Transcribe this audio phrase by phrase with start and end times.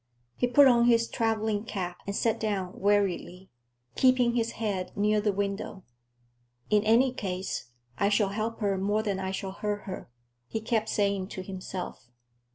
[0.35, 3.51] He put on his traveling cap and sat down wearily,
[3.95, 5.83] keeping his head near the window.
[6.71, 10.09] "In any case, I shall help her more than I shall hurt her,"
[10.47, 12.07] he kept saying to himself.